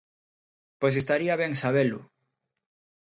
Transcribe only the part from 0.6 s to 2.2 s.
Pois estaría ben sabelo.